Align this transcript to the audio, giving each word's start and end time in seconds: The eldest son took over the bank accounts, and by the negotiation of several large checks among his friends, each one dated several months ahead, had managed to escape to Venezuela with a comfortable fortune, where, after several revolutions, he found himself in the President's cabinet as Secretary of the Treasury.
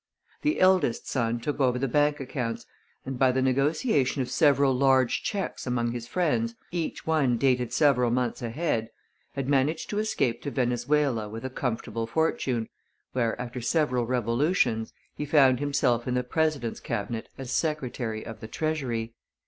The 0.41 0.59
eldest 0.59 1.07
son 1.07 1.39
took 1.39 1.59
over 1.59 1.77
the 1.77 1.87
bank 1.87 2.19
accounts, 2.19 2.65
and 3.05 3.19
by 3.19 3.31
the 3.31 3.39
negotiation 3.39 4.23
of 4.23 4.31
several 4.31 4.73
large 4.73 5.21
checks 5.21 5.67
among 5.67 5.91
his 5.91 6.07
friends, 6.07 6.55
each 6.71 7.05
one 7.05 7.37
dated 7.37 7.71
several 7.71 8.09
months 8.09 8.41
ahead, 8.41 8.89
had 9.35 9.47
managed 9.47 9.91
to 9.91 9.99
escape 9.99 10.41
to 10.41 10.49
Venezuela 10.49 11.29
with 11.29 11.45
a 11.45 11.51
comfortable 11.51 12.07
fortune, 12.07 12.67
where, 13.13 13.39
after 13.39 13.61
several 13.61 14.07
revolutions, 14.07 14.91
he 15.13 15.23
found 15.23 15.59
himself 15.59 16.07
in 16.07 16.15
the 16.15 16.23
President's 16.23 16.79
cabinet 16.79 17.29
as 17.37 17.51
Secretary 17.51 18.25
of 18.25 18.39
the 18.39 18.47
Treasury. 18.47 19.13